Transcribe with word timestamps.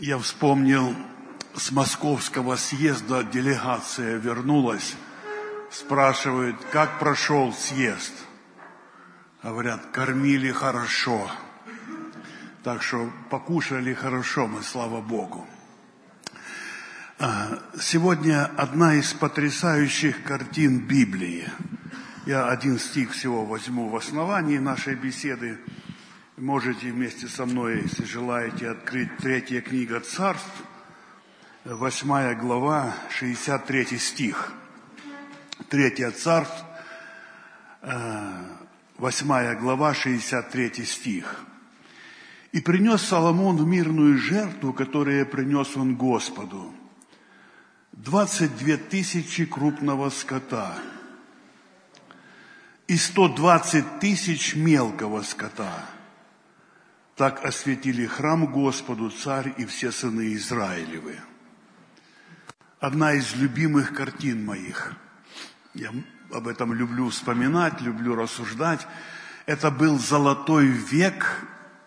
Я 0.00 0.16
вспомнил, 0.18 0.94
с 1.56 1.72
московского 1.72 2.54
съезда 2.54 3.24
делегация 3.24 4.18
вернулась, 4.18 4.94
спрашивают, 5.72 6.56
как 6.70 7.00
прошел 7.00 7.52
съезд. 7.52 8.12
Говорят, 9.42 9.86
кормили 9.86 10.52
хорошо. 10.52 11.28
Так 12.62 12.80
что 12.80 13.10
покушали 13.28 13.92
хорошо 13.92 14.46
мы, 14.46 14.62
слава 14.62 15.00
Богу. 15.00 15.48
А, 17.18 17.58
сегодня 17.80 18.44
одна 18.56 18.94
из 18.94 19.12
потрясающих 19.14 20.22
картин 20.22 20.78
Библии. 20.86 21.50
Я 22.24 22.46
один 22.46 22.78
стих 22.78 23.10
всего 23.10 23.44
возьму 23.44 23.88
в 23.88 23.96
основании 23.96 24.58
нашей 24.58 24.94
беседы. 24.94 25.58
Можете 26.38 26.92
вместе 26.92 27.26
со 27.26 27.46
мной, 27.46 27.82
если 27.82 28.04
желаете, 28.04 28.70
открыть 28.70 29.16
третья 29.16 29.60
книга 29.60 29.98
Царств, 29.98 30.62
восьмая 31.64 32.36
глава, 32.36 32.94
63 33.10 33.98
стих. 33.98 34.52
Третья 35.68 36.12
Царств, 36.12 36.64
э, 37.82 38.44
восьмая 38.98 39.56
глава, 39.56 39.94
63 39.94 40.84
стих. 40.84 41.40
«И 42.52 42.60
принес 42.60 43.02
Соломон 43.02 43.68
мирную 43.68 44.16
жертву, 44.16 44.72
которую 44.72 45.26
принес 45.26 45.76
он 45.76 45.96
Господу, 45.96 46.72
двадцать 47.90 48.56
две 48.56 48.76
тысячи 48.76 49.44
крупного 49.44 50.08
скота 50.10 50.78
и 52.86 52.96
сто 52.96 53.26
двадцать 53.26 53.98
тысяч 53.98 54.54
мелкого 54.54 55.22
скота» 55.22 55.97
Так 57.18 57.44
осветили 57.44 58.06
храм 58.06 58.46
Господу 58.46 59.10
царь 59.10 59.52
и 59.58 59.66
все 59.66 59.90
сыны 59.90 60.34
Израилевы. 60.34 61.18
Одна 62.78 63.14
из 63.14 63.34
любимых 63.34 63.92
картин 63.92 64.46
моих. 64.46 64.92
Я 65.74 65.90
об 66.32 66.46
этом 66.46 66.72
люблю 66.72 67.08
вспоминать, 67.08 67.80
люблю 67.80 68.14
рассуждать. 68.14 68.86
Это 69.46 69.72
был 69.72 69.98
золотой 69.98 70.68
век 70.68 71.44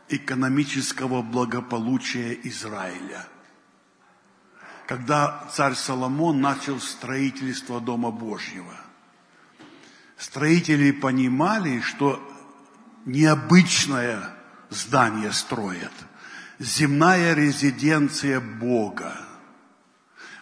экономического 0.09 1.21
благополучия 1.21 2.37
Израиля. 2.43 3.25
Когда 4.85 5.47
царь 5.49 5.75
Соломон 5.75 6.41
начал 6.41 6.81
строительство 6.81 7.79
Дома 7.79 8.11
Божьего. 8.11 8.75
Строители 10.17 10.91
понимали, 10.91 11.79
что 11.79 12.19
необычная 13.05 14.40
здание 14.71 15.31
строят. 15.31 15.91
Земная 16.57 17.33
резиденция 17.33 18.39
Бога. 18.39 19.15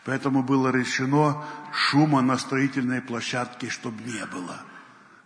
Поэтому 0.06 0.44
было 0.44 0.70
решено 0.70 1.44
шума 1.74 2.22
на 2.22 2.38
строительной 2.38 3.02
площадке, 3.02 3.70
чтобы 3.70 4.02
не 4.04 4.26
было. 4.28 4.62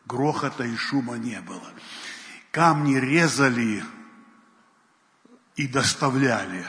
Грохота 0.05 0.63
и 0.63 0.75
шума 0.75 1.15
не 1.15 1.39
было. 1.41 1.69
Камни 2.51 2.95
резали 2.95 3.83
и 5.55 5.67
доставляли. 5.67 6.65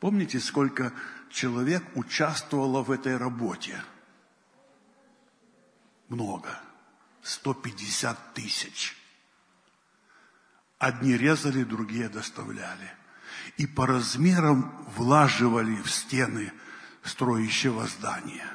Помните, 0.00 0.40
сколько 0.40 0.92
человек 1.30 1.82
участвовало 1.94 2.82
в 2.82 2.90
этой 2.90 3.16
работе? 3.16 3.82
Много. 6.08 6.48
150 7.22 8.34
тысяч. 8.34 8.96
Одни 10.78 11.16
резали, 11.16 11.64
другие 11.64 12.08
доставляли. 12.08 12.92
И 13.56 13.66
по 13.66 13.86
размерам 13.86 14.86
влаживали 14.96 15.76
в 15.82 15.90
стены 15.90 16.52
строящего 17.02 17.86
здания. 17.86 18.46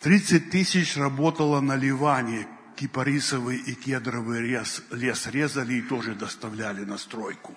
30 0.00 0.50
тысяч 0.50 0.96
работало 0.96 1.60
на 1.60 1.76
Ливане, 1.76 2.46
кипарисовый 2.76 3.56
и 3.56 3.74
кедровый 3.74 4.40
лес, 4.40 4.82
лес 4.90 5.26
резали 5.26 5.74
и 5.74 5.82
тоже 5.82 6.14
доставляли 6.14 6.84
на 6.84 6.98
стройку. 6.98 7.56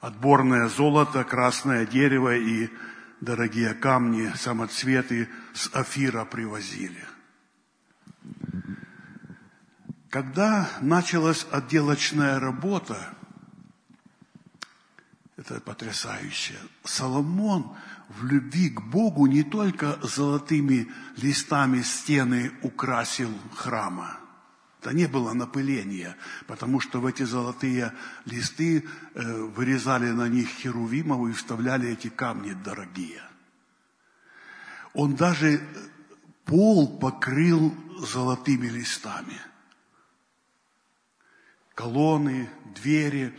Отборное 0.00 0.68
золото, 0.68 1.24
красное 1.24 1.84
дерево 1.84 2.36
и 2.36 2.70
дорогие 3.20 3.74
камни, 3.74 4.32
самоцветы 4.36 5.28
с 5.52 5.68
Афира 5.74 6.24
привозили– 6.24 7.04
когда 10.10 10.68
началась 10.80 11.46
отделочная 11.50 12.38
работа, 12.38 13.14
это 15.36 15.60
потрясающе, 15.60 16.54
Соломон 16.84 17.76
в 18.08 18.24
любви 18.24 18.70
к 18.70 18.80
Богу 18.80 19.26
не 19.26 19.42
только 19.42 19.98
золотыми 20.02 20.90
листами 21.16 21.82
стены 21.82 22.52
украсил 22.62 23.30
храма. 23.54 24.18
Это 24.80 24.94
не 24.94 25.06
было 25.06 25.32
напыления, 25.32 26.16
потому 26.46 26.80
что 26.80 27.00
в 27.00 27.06
эти 27.06 27.24
золотые 27.24 27.92
листы 28.24 28.84
э, 29.14 29.32
вырезали 29.42 30.10
на 30.10 30.28
них 30.28 30.48
херувимов 30.48 31.28
и 31.28 31.32
вставляли 31.32 31.90
эти 31.90 32.08
камни 32.08 32.52
дорогие. 32.52 33.22
Он 34.94 35.16
даже 35.16 35.60
пол 36.44 36.98
покрыл 36.98 37.74
золотыми 37.98 38.68
листами– 38.68 39.40
колонны, 41.76 42.50
двери. 42.74 43.38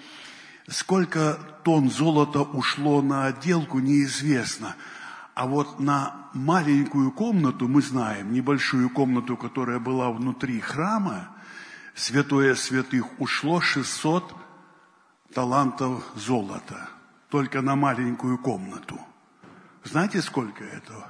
Сколько 0.70 1.34
тонн 1.64 1.90
золота 1.90 2.42
ушло 2.42 3.02
на 3.02 3.26
отделку, 3.26 3.80
неизвестно. 3.80 4.76
А 5.34 5.48
вот 5.48 5.80
на 5.80 6.30
маленькую 6.34 7.12
комнату, 7.12 7.68
мы 7.68 7.82
знаем, 7.82 8.32
небольшую 8.32 8.90
комнату, 8.90 9.36
которая 9.36 9.80
была 9.80 10.12
внутри 10.12 10.60
храма, 10.62 11.30
святое 11.96 12.56
святых, 12.56 13.20
ушло 13.20 13.60
600 13.60 14.34
талантов 15.34 16.04
золота. 16.16 16.90
Только 17.30 17.62
на 17.62 17.76
маленькую 17.76 18.38
комнату. 18.38 19.00
Знаете, 19.84 20.22
сколько 20.22 20.64
этого? 20.64 21.10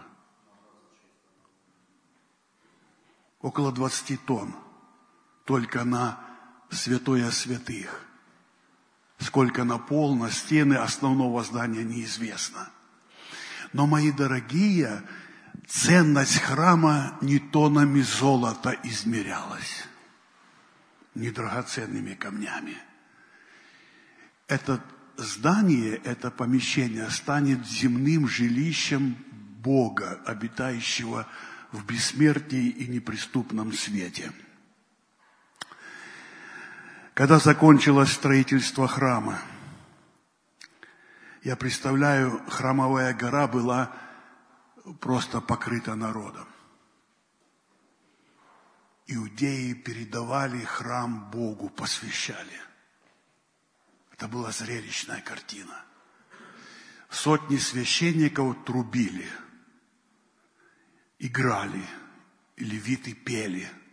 Около 3.41 3.71
20 3.71 4.25
тонн. 4.25 4.55
Только 5.45 5.83
на 5.83 6.26
святое 6.69 7.31
святых. 7.31 8.03
Сколько 9.19 9.63
на 9.63 9.77
пол, 9.77 10.15
на 10.15 10.29
стены 10.29 10.75
основного 10.75 11.43
здания 11.43 11.83
неизвестно. 11.83 12.69
Но, 13.73 13.87
мои 13.87 14.11
дорогие, 14.11 15.03
ценность 15.67 16.39
храма 16.39 17.17
не 17.21 17.39
тонами 17.39 18.01
золота 18.01 18.75
измерялась, 18.83 19.85
не 21.15 21.31
драгоценными 21.31 22.13
камнями. 22.13 22.77
Это 24.47 24.83
здание, 25.17 25.95
это 25.95 26.29
помещение 26.29 27.09
станет 27.09 27.65
земным 27.67 28.27
жилищем 28.27 29.17
Бога, 29.63 30.21
обитающего 30.25 31.27
в 31.71 31.85
бессмертии 31.85 32.69
и 32.69 32.87
неприступном 32.87 33.73
свете– 33.73 34.31
когда 37.17 37.39
закончилось 37.39 38.11
строительство 38.11 38.87
храма, 38.87 39.41
я 41.41 41.55
представляю, 41.55 42.43
храмовая 42.47 43.11
гора 43.15 43.47
была 43.47 43.91
просто 44.99 45.41
покрыта 45.41 45.95
народом. 45.95 46.47
Иудеи 49.07 49.73
передавали 49.73 50.63
храм 50.63 51.31
Богу, 51.31 51.69
посвящали. 51.69 52.61
Это 54.11 54.27
была 54.27 54.51
зрелищная 54.51 55.21
картина. 55.21 55.85
Сотни 57.09 57.57
священников 57.57 58.63
трубили, 58.63 59.27
играли, 61.17 61.83
левиты 62.57 63.15
пели– 63.15 63.67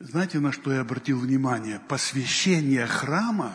знаете, 0.00 0.38
на 0.38 0.52
что 0.52 0.72
я 0.72 0.80
обратил 0.80 1.18
внимание? 1.18 1.80
Посвящение 1.80 2.86
храма 2.86 3.54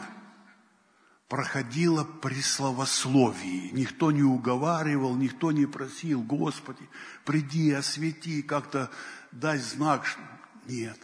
проходило 1.29 2.03
при 2.03 2.41
словословии. 2.41 3.69
Никто 3.71 4.11
не 4.11 4.23
уговаривал, 4.23 5.15
никто 5.15 5.51
не 5.51 5.65
просил, 5.65 6.21
Господи, 6.21 6.87
приди, 7.25 7.71
освети, 7.71 8.41
как-то 8.41 8.91
дай 9.31 9.57
знак. 9.57 10.05
Нет. 10.67 10.99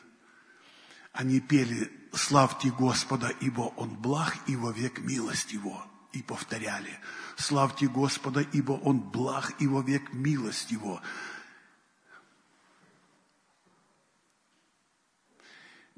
Они 1.13 1.39
пели 1.39 1.91
«Славьте 2.13 2.69
Господа, 2.71 3.29
ибо 3.39 3.61
Он 3.77 3.95
благ, 3.95 4.37
и 4.47 4.55
вовек 4.55 4.99
милость 4.99 5.53
Его». 5.53 5.85
И 6.11 6.21
повторяли 6.23 6.99
«Славьте 7.37 7.87
Господа, 7.87 8.41
ибо 8.41 8.73
Он 8.73 8.99
благ, 8.99 9.53
и 9.59 9.67
вовек 9.67 10.11
милость 10.11 10.71
Его». 10.71 11.01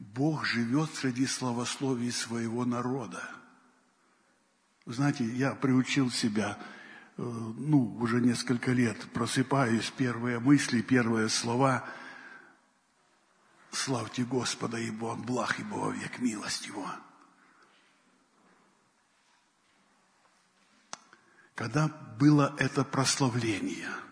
Бог 0.01 0.45
живет 0.45 0.89
среди 0.95 1.27
славословий 1.27 2.11
своего 2.11 2.65
народа. 2.65 3.23
Знаете, 4.87 5.23
я 5.23 5.53
приучил 5.53 6.09
себя, 6.09 6.57
э, 7.17 7.21
ну, 7.21 7.97
уже 7.97 8.19
несколько 8.19 8.71
лет 8.71 8.97
просыпаюсь, 9.13 9.91
первые 9.91 10.39
мысли, 10.39 10.81
первые 10.81 11.29
слова. 11.29 11.87
Славьте 13.71 14.23
Господа, 14.25 14.79
ибо 14.79 15.05
Он 15.05 15.21
благ, 15.21 15.59
ибо 15.59 15.75
вовек 15.75 16.17
милость 16.17 16.65
Его. 16.65 16.89
Когда 21.53 21.89
было 21.89 22.55
это 22.57 22.83
прославление– 22.83 23.89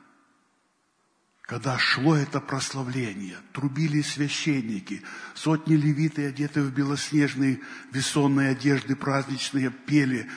когда 1.50 1.80
шло 1.80 2.16
это 2.16 2.40
прославление, 2.40 3.36
трубили 3.54 4.04
священники, 4.04 5.02
сотни 5.34 5.74
левиты, 5.74 6.28
одетые 6.28 6.64
в 6.64 6.72
белоснежные 6.72 7.60
весонные 7.92 8.52
одежды 8.52 8.96
праздничные, 8.96 9.72
пели, 9.72 10.30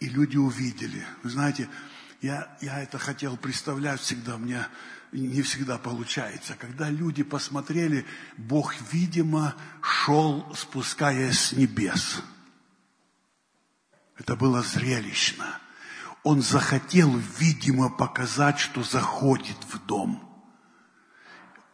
и 0.00 0.08
люди 0.08 0.38
увидели. 0.38 1.04
Вы 1.22 1.28
знаете, 1.28 1.68
я, 2.22 2.56
я 2.62 2.80
это 2.82 2.96
хотел 2.96 3.36
представлять 3.36 4.00
всегда, 4.00 4.36
у 4.36 4.38
меня 4.38 4.70
не 5.12 5.42
всегда 5.42 5.76
получается. 5.76 6.56
Когда 6.58 6.88
люди 6.88 7.22
посмотрели, 7.22 8.06
Бог, 8.38 8.74
видимо, 8.90 9.54
шел, 9.82 10.50
спускаясь 10.56 11.38
с 11.38 11.52
небес. 11.52 12.22
Это 14.16 14.34
было 14.34 14.62
зрелищно. 14.62 15.60
Он 16.22 16.40
захотел, 16.40 17.14
видимо, 17.38 17.90
показать, 17.90 18.58
что 18.58 18.82
заходит 18.82 19.58
в 19.70 19.84
дом– 19.84 20.24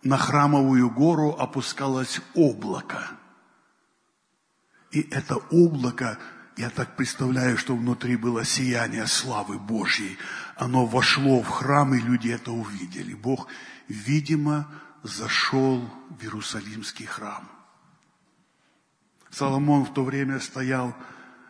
на 0.04 0.18
храмовую 0.18 0.90
гору 0.90 1.30
опускалось 1.30 2.20
облако. 2.34 3.08
И 4.92 5.00
это 5.10 5.36
облако, 5.50 6.18
я 6.56 6.70
так 6.70 6.94
представляю, 6.94 7.56
что 7.56 7.74
внутри 7.74 8.16
было 8.16 8.44
сияние 8.44 9.06
славы 9.06 9.58
Божьей. 9.58 10.18
Оно 10.56 10.86
вошло 10.86 11.42
в 11.42 11.48
храм, 11.48 11.94
и 11.94 12.00
люди 12.00 12.28
это 12.28 12.52
увидели. 12.52 13.14
Бог, 13.14 13.48
видимо, 13.88 14.68
зашел 15.02 15.90
в 16.10 16.22
Иерусалимский 16.22 17.06
храм. 17.06 17.48
Соломон 19.30 19.84
в 19.84 19.92
то 19.94 20.04
время 20.04 20.38
стоял 20.38 20.94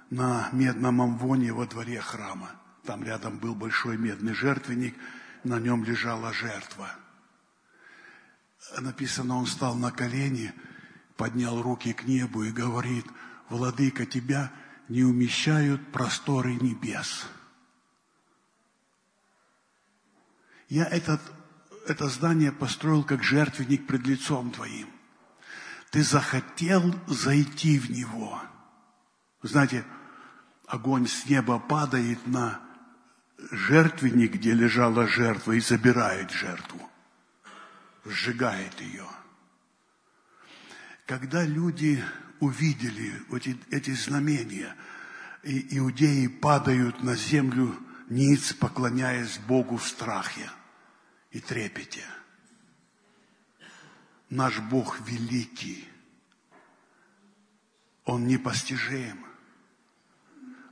на 0.09 0.49
медном 0.53 1.03
амвоне 1.03 1.53
во 1.53 1.67
дворе 1.67 2.01
храма. 2.01 2.51
Там 2.87 3.03
рядом 3.03 3.39
был 3.39 3.55
большой 3.55 3.99
медный 3.99 4.33
жертвенник, 4.33 4.95
на 5.43 5.59
нем 5.59 5.85
лежала 5.85 6.33
жертва– 6.33 6.89
написано, 8.81 9.37
он 9.37 9.47
стал 9.47 9.75
на 9.75 9.91
колени, 9.91 10.53
поднял 11.17 11.61
руки 11.63 11.93
к 11.93 12.05
небу 12.05 12.45
и 12.45 12.53
говорит, 12.53 13.07
Владыка, 13.49 14.07
тебя 14.07 14.53
не 14.89 15.05
умещают 15.05 15.93
просторы 15.93 16.55
небес. 16.55 17.27
Я 20.69 20.87
этот, 20.87 21.21
это 21.87 22.09
здание 22.09 22.53
построил 22.53 23.05
как 23.05 23.23
жертвенник 23.23 23.87
пред 23.87 24.07
лицом 24.07 24.51
Твоим. 24.51 24.89
Ты 25.91 26.03
захотел 26.03 26.95
зайти 27.07 27.79
в 27.79 27.91
него. 27.91 28.41
Знаете, 29.43 29.85
огонь 30.67 31.07
с 31.07 31.27
неба 31.27 31.59
падает 31.59 32.27
на 32.27 32.61
жертвенник, 33.51 34.35
где 34.35 34.53
лежала 34.53 35.07
жертва, 35.07 35.53
и 35.53 35.61
забирает 35.61 36.31
жертву 36.31 36.81
сжигает 38.05 38.81
ее. 38.81 39.07
Когда 41.07 41.45
люди 41.45 42.03
увидели 42.41 43.23
эти, 43.35 43.59
эти 43.71 43.93
знамения, 43.93 44.75
и 45.43 45.79
иудеи 45.79 46.27
падают 46.27 47.03
на 47.03 47.17
землю 47.17 47.77
ниц, 48.09 48.53
поклоняясь 48.55 49.39
Богу 49.39 49.77
в 49.77 49.87
страхе 49.87 50.51
и 51.31 51.41
трепете. 51.41 52.05
Наш 54.31 54.59
Бог 54.61 55.01
великий. 55.07 55.87
Он 58.05 58.27
непостижим. 58.27 59.25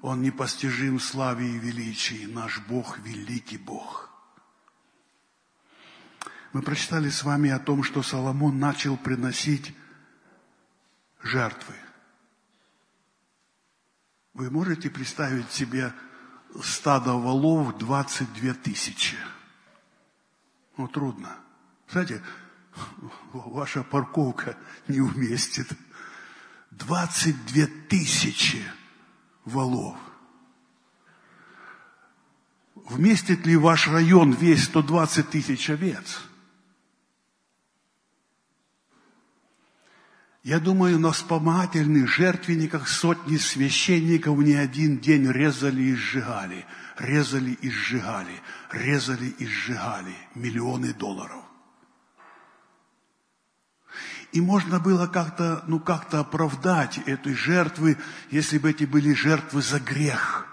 Он 0.01 0.23
непостижим 0.23 0.99
славе 0.99 1.49
и 1.49 1.59
величии. 1.59 2.27
Наш 2.27 2.61
Бог 2.61 2.99
великий 2.99 3.59
Бог. 3.59 4.12
Мы 6.53 6.61
прочитали 6.61 7.09
с 7.09 7.23
вами 7.23 7.51
о 7.51 7.59
том, 7.59 7.83
что 7.83 8.03
Соломон 8.03 8.59
начал 8.59 8.97
приносить 8.99 9.75
жертвы. 11.23 11.75
Вы 14.35 14.51
можете 14.51 14.91
представить 14.91 15.51
себе 15.51 15.95
стадо 16.63 17.15
волов 17.15 17.79
22 17.79 18.55
тысячи? 18.55 19.17
Ну, 20.77 20.89
трудно. 20.89 21.37
Знаете, 21.89 22.23
ваша 23.33 23.83
парковка 23.83 24.57
не 24.89 25.01
уместит. 25.01 25.69
22 26.73 27.67
тысячи 27.89 28.63
волов. 29.45 29.99
Вместит 32.75 33.47
ли 33.47 33.57
ваш 33.57 33.89
район 33.89 34.33
весь 34.33 34.65
120 34.65 35.31
тысяч 35.31 35.71
овец? 35.71 36.23
Я 40.43 40.59
думаю, 40.59 40.99
на 40.99 41.13
вспомогательных 41.13 42.09
жертвенниках 42.09 42.89
сотни 42.89 43.37
священников 43.37 44.37
не 44.39 44.55
один 44.55 44.99
день 44.99 45.31
резали 45.31 45.83
и 45.83 45.95
сжигали, 45.95 46.67
резали 46.99 47.53
и 47.53 47.71
сжигали, 47.71 48.41
резали 48.73 49.27
и 49.27 49.47
сжигали 49.47 50.15
миллионы 50.35 50.95
долларов. 50.95 51.45
И 54.33 54.41
можно 54.41 54.81
было 54.81 55.07
как-то, 55.07 55.63
ну 55.69 55.79
как-то 55.79 56.19
оправдать 56.19 56.99
этой 57.07 57.35
жертвы, 57.35 57.99
если 58.31 58.59
бы 58.59 58.71
эти 58.71 58.85
были 58.85 59.13
жертвы 59.13 59.63
за 59.63 59.79
грех– 59.79 60.49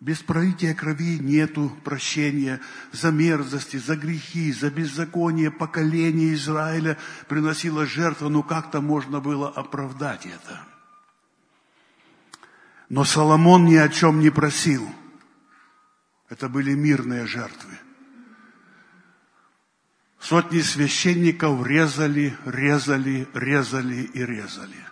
без 0.00 0.22
пролития 0.22 0.74
крови 0.74 1.18
нету 1.20 1.72
прощения 1.84 2.60
за 2.92 3.12
мерзости, 3.12 3.76
за 3.76 3.96
грехи, 3.96 4.52
за 4.52 4.70
беззаконие 4.70 5.50
поколения 5.50 6.34
Израиля 6.34 6.98
приносило 7.28 7.86
жертву, 7.86 8.28
но 8.28 8.42
как-то 8.42 8.80
можно 8.80 9.20
было 9.20 9.48
оправдать 9.48 10.26
это. 10.26 10.60
Но 12.88 13.04
Соломон 13.04 13.66
ни 13.66 13.76
о 13.76 13.88
чем 13.88 14.20
не 14.20 14.30
просил. 14.30 14.88
Это 16.28 16.48
были 16.48 16.74
мирные 16.74 17.26
жертвы. 17.26 17.78
Сотни 20.18 20.60
священников 20.60 21.64
резали, 21.64 22.36
резали, 22.44 23.28
резали 23.32 24.02
и 24.12 24.24
резали. 24.24 24.84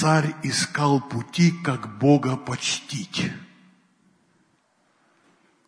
Царь 0.00 0.34
искал 0.42 0.98
пути, 0.98 1.52
как 1.62 1.98
Бога 1.98 2.34
почтить. 2.38 3.30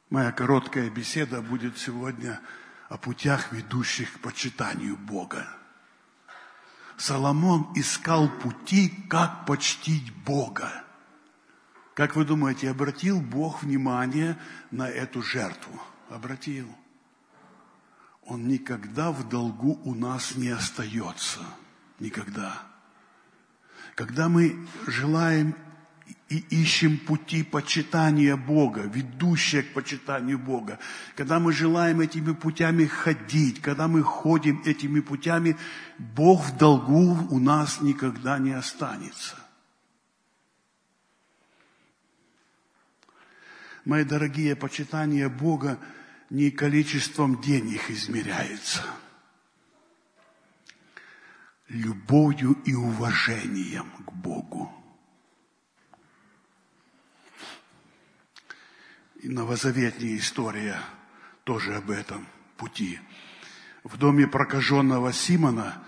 Моя 0.09 0.33
короткая 0.33 0.89
беседа 0.89 1.43
будет 1.43 1.77
сегодня 1.77 2.41
о 2.89 2.97
путях, 2.97 3.53
ведущих 3.53 4.11
к 4.11 4.21
почитанию 4.21 4.97
Бога. 4.97 5.47
Соломон 6.97 7.75
искал 7.75 8.31
пути, 8.31 9.05
как 9.11 9.45
почтить 9.45 10.11
Бога. 10.25 10.83
Как 11.93 12.17
вы 12.17 12.25
думаете, 12.25 12.71
обратил 12.71 13.21
Бог 13.21 13.63
внимание 13.63 14.39
на 14.71 14.89
эту 14.89 15.21
жертву? 15.21 15.79
Обратил. 16.09 16.75
Он 18.25 18.49
никогда 18.49 19.13
в 19.13 19.29
долгу 19.29 19.79
у 19.85 19.95
нас 19.95 20.37
не 20.37 20.49
остается. 20.49 21.41
Никогда. 21.99 22.72
Когда 23.95 24.29
мы 24.29 24.67
желаем 24.87 25.55
и 26.29 26.39
ищем 26.49 26.99
пути 26.99 27.43
почитания 27.43 28.37
Бога, 28.37 28.83
ведущие 28.83 29.63
к 29.63 29.75
почитанию 29.75 30.39
Бога, 30.39 30.79
когда 31.15 31.39
мы 31.39 31.53
желаем 31.53 32.01
этими 32.01 32.33
путями 32.33 32.87
ходить, 32.87 33.61
когда 33.61 33.89
мы 33.89 34.03
ходим 34.03 34.63
этими 34.65 35.01
путями, 35.01 35.59
Бог 35.99 36.47
в 36.47 36.57
долгу 36.57 37.29
у 37.31 37.39
нас 37.39 37.83
никогда 37.83 38.39
не 38.39 38.53
останется. 38.53 39.37
Мои 43.85 44.05
дорогие, 44.05 44.57
почитание 44.57 45.29
Бога 45.29 45.79
не 46.31 46.51
количеством 46.51 47.43
денег 47.43 47.91
измеряется– 47.91 48.83
любовью 51.73 52.53
и 52.67 52.75
уважением 52.75 53.91
к 54.07 54.13
Богу. 54.13 54.71
И 59.23 59.29
новозаветная 59.29 60.17
история 60.19 60.79
тоже 61.45 61.75
об 61.77 61.91
этом 61.91 62.27
пути. 62.57 63.01
В 63.85 63.97
доме 63.97 64.27
прокаженного 64.27 65.13
Симона 65.13 65.83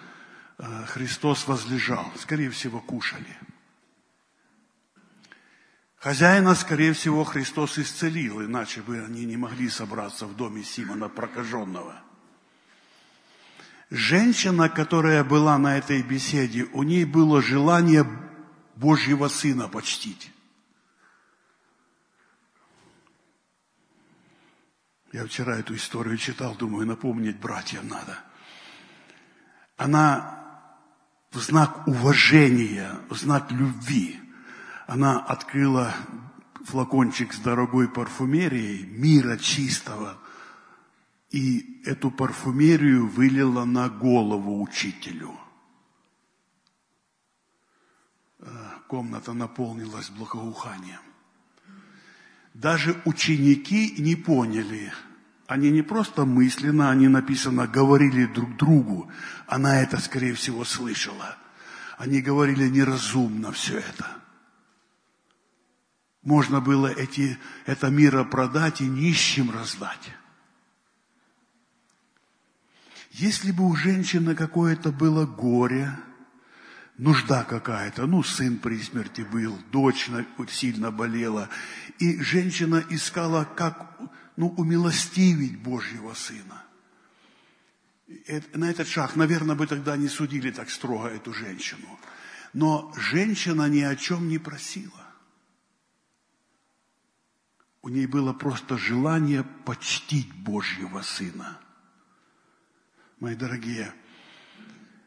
э, 0.58 0.86
Христос 0.86 1.46
возлежал. 1.46 2.10
Скорее 2.16 2.50
всего, 2.50 2.80
кушали. 2.80 3.36
Хозяина, 5.96 6.54
скорее 6.54 6.92
всего, 6.92 7.24
Христос 7.24 7.78
исцелил, 7.78 8.42
иначе 8.42 8.82
бы 8.82 9.02
они 9.02 9.24
не 9.24 9.36
могли 9.36 9.68
собраться 9.68 10.26
в 10.26 10.36
доме 10.36 10.62
Симона 10.62 11.08
прокаженного. 11.08 12.02
Женщина, 13.96 14.68
которая 14.68 15.22
была 15.22 15.56
на 15.56 15.78
этой 15.78 16.02
беседе, 16.02 16.64
у 16.72 16.82
ней 16.82 17.04
было 17.04 17.40
желание 17.40 18.04
Божьего 18.74 19.28
Сына 19.28 19.68
почтить. 19.68 20.32
Я 25.12 25.24
вчера 25.24 25.60
эту 25.60 25.76
историю 25.76 26.16
читал, 26.16 26.56
думаю, 26.56 26.88
напомнить 26.88 27.38
братьям 27.38 27.86
надо. 27.86 28.18
Она 29.76 30.44
в 31.30 31.38
знак 31.38 31.86
уважения, 31.86 32.98
в 33.08 33.14
знак 33.14 33.52
любви, 33.52 34.20
она 34.88 35.20
открыла 35.20 35.94
флакончик 36.64 37.32
с 37.32 37.38
дорогой 37.38 37.88
парфюмерией, 37.88 38.86
мира 38.86 39.36
чистого, 39.36 40.18
и 41.34 41.82
эту 41.84 42.12
парфюмерию 42.12 43.08
вылила 43.08 43.64
на 43.64 43.88
голову 43.88 44.62
учителю. 44.62 45.32
Э, 48.38 48.46
комната 48.86 49.32
наполнилась 49.32 50.10
благоуханием. 50.10 51.00
Даже 52.54 53.02
ученики 53.04 53.96
не 53.98 54.14
поняли. 54.14 54.92
Они 55.48 55.72
не 55.72 55.82
просто 55.82 56.24
мысленно, 56.24 56.92
они 56.92 57.08
написано, 57.08 57.66
говорили 57.66 58.26
друг 58.26 58.56
другу. 58.56 59.10
Она 59.48 59.82
это, 59.82 59.98
скорее 59.98 60.34
всего, 60.34 60.64
слышала. 60.64 61.36
Они 61.98 62.22
говорили 62.22 62.68
неразумно 62.68 63.50
все 63.50 63.78
это. 63.78 64.06
Можно 66.22 66.60
было 66.60 66.86
эти, 66.86 67.36
это 67.66 67.88
мира 67.90 68.22
продать 68.22 68.80
и 68.80 68.86
нищим 68.86 69.50
раздать. 69.50 70.12
Если 73.16 73.52
бы 73.52 73.64
у 73.68 73.76
женщины 73.76 74.34
какое-то 74.34 74.90
было 74.90 75.24
горе, 75.24 75.96
нужда 76.98 77.44
какая-то, 77.44 78.06
ну, 78.06 78.24
сын 78.24 78.58
при 78.58 78.82
смерти 78.82 79.20
был, 79.20 79.56
дочь 79.70 80.10
сильно 80.48 80.90
болела, 80.90 81.48
и 82.00 82.20
женщина 82.20 82.84
искала, 82.90 83.44
как, 83.44 84.00
ну, 84.34 84.48
умилостивить 84.48 85.62
Божьего 85.62 86.12
сына. 86.14 86.64
На 88.52 88.68
этот 88.68 88.88
шаг, 88.88 89.14
наверное, 89.14 89.54
бы 89.54 89.68
тогда 89.68 89.96
не 89.96 90.08
судили 90.08 90.50
так 90.50 90.68
строго 90.68 91.06
эту 91.06 91.32
женщину. 91.32 92.00
Но 92.52 92.92
женщина 92.96 93.68
ни 93.68 93.82
о 93.82 93.94
чем 93.94 94.26
не 94.26 94.38
просила. 94.38 95.06
У 97.80 97.90
ней 97.90 98.06
было 98.06 98.32
просто 98.32 98.76
желание 98.76 99.44
почтить 99.64 100.34
Божьего 100.34 101.02
Сына. 101.02 101.60
Мои 103.20 103.34
дорогие, 103.34 103.92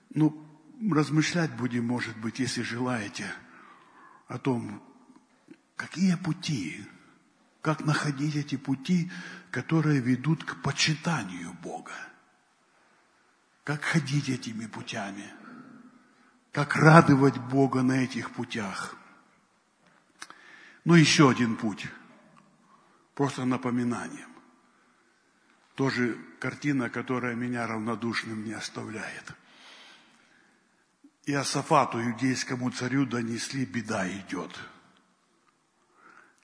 ну, 0.09 0.45
размышлять 0.91 1.55
будем, 1.55 1.85
может 1.85 2.17
быть, 2.17 2.39
если 2.39 2.61
желаете, 2.61 3.31
о 4.27 4.37
том, 4.37 4.81
какие 5.75 6.15
пути, 6.15 6.85
как 7.61 7.85
находить 7.85 8.35
эти 8.35 8.55
пути, 8.55 9.11
которые 9.51 9.99
ведут 9.99 10.43
к 10.43 10.61
почитанию 10.61 11.53
Бога. 11.61 11.93
Как 13.63 13.83
ходить 13.83 14.29
этими 14.29 14.65
путями, 14.65 15.29
как 16.53 16.75
радовать 16.75 17.37
Бога 17.37 17.81
на 17.81 18.03
этих 18.03 18.31
путях. 18.31 18.95
Ну, 20.85 20.93
еще 20.93 21.29
один 21.29 21.57
путь– 21.57 21.85
просто 23.15 23.43
напоминанием. 23.43 24.36
Тоже 25.77 26.17
картина, 26.39 26.89
которая 26.89 27.35
меня 27.35 27.67
равнодушным 27.67 28.43
не 28.43 28.53
оставляет. 28.53 29.31
Иосафату, 31.27 32.01
иудейскому 32.01 32.71
царю, 32.71 33.05
донесли, 33.05 33.63
беда 33.63 34.09
идет. 34.09 34.49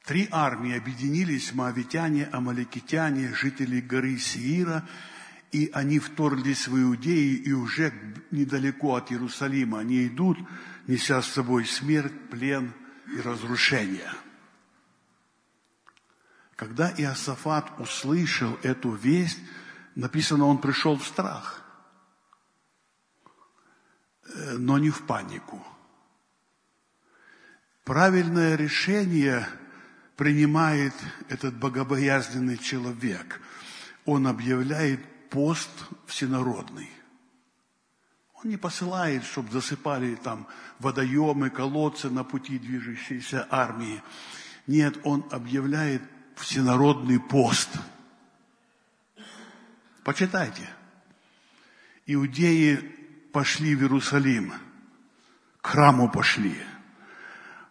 Три 0.06 0.28
армии 0.30 0.78
объединились, 0.78 1.52
моавитяне, 1.52 2.30
амаликитяне, 2.32 3.34
жители 3.34 3.82
горы 3.82 4.20
Сиира, 4.20 4.88
и 5.52 5.72
они 5.74 5.98
вторглись 5.98 6.68
в 6.68 6.80
Иудеи, 6.80 7.34
и 7.34 7.54
уже 7.54 7.92
недалеко 8.30 8.98
от 8.98 9.12
Иерусалима 9.12 9.80
они 9.80 10.06
идут, 10.06 10.38
неся 10.86 11.24
с 11.24 11.32
собой 11.32 11.66
смерть, 11.66 12.30
плен 12.30 12.72
и 13.08 13.20
разрушение– 13.20 14.14
когда 16.56 16.94
Иосафат 16.98 17.72
услышал 17.80 18.58
эту 18.64 18.92
весть, 18.92 19.40
написано, 19.96 20.46
он 20.46 20.60
пришел 20.60 20.98
в 20.98 21.06
страх, 21.06 21.64
э, 24.26 24.58
но 24.58 24.78
не 24.78 24.90
в 24.90 25.06
панику. 25.06 25.66
Правильное 27.84 28.56
решение 28.56 29.48
принимает 30.16 30.94
этот 31.28 31.56
богобоязненный 31.56 32.58
человек. 32.58 33.42
Он 34.06 34.28
объявляет 34.28 35.30
пост 35.30 35.70
всенародный. 36.06 36.90
Он 38.36 38.50
не 38.50 38.58
посылает, 38.58 39.24
чтобы 39.24 39.52
засыпали 39.52 40.16
там 40.16 40.48
водоемы, 40.80 41.50
колодцы 41.50 42.10
на 42.10 42.24
пути 42.24 42.60
движущейся 42.60 43.48
армии. 43.50 44.02
Нет, 44.68 44.98
он 45.04 45.26
объявляет 45.32 46.02
всенародный 46.36 47.20
пост. 47.20 47.70
Почитайте. 50.04 50.70
Иудеи 52.06 52.78
пошли 53.32 53.76
в 53.76 53.82
Иерусалим, 53.82 54.54
к 55.62 55.68
храму 55.68 56.10
пошли, 56.10 56.56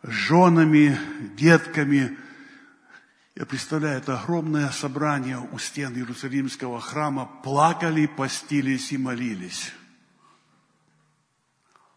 с 0.03 0.09
женами, 0.09 0.99
детками. 1.37 2.17
Я 3.35 3.47
представляю, 3.47 3.99
это 3.99 4.19
огромное 4.19 4.71
собрание 4.71 5.39
у 5.39 5.59
стен 5.59 5.95
Иерусалимского 5.95 6.81
храма. 6.81 7.27
Плакали, 7.43 8.07
постились 8.07 8.93
и 8.93 8.99
молились. 8.99 9.73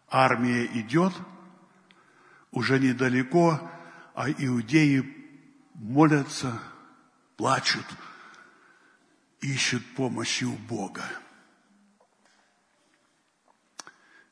Армия 0.09 0.65
идет, 0.65 1.13
уже 2.51 2.79
недалеко, 2.79 3.59
а 4.13 4.29
иудеи 4.29 5.24
молятся, 5.75 6.59
плачут, 7.37 7.85
ищут 9.41 9.83
помощи 9.95 10.43
у 10.43 10.53
Бога. 10.53 11.03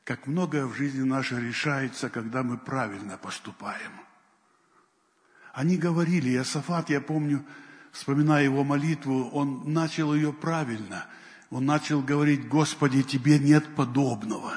Как 0.03 0.27
многое 0.27 0.65
в 0.65 0.73
жизни 0.73 1.03
нашей 1.03 1.39
решается, 1.41 2.09
когда 2.09 2.43
мы 2.43 2.57
правильно 2.57 3.17
поступаем. 3.17 3.91
Они 5.53 5.77
говорили, 5.77 6.31
Иосафат, 6.31 6.89
я 6.89 6.99
помню, 6.99 7.45
вспоминая 7.91 8.43
его 8.43 8.63
молитву, 8.63 9.29
он 9.29 9.71
начал 9.71 10.13
ее 10.13 10.33
правильно. 10.33 11.05
Он 11.51 11.65
начал 11.65 12.01
говорить, 12.01 12.47
Господи, 12.47 13.03
Тебе 13.03 13.37
нет 13.37 13.75
подобного. 13.75 14.55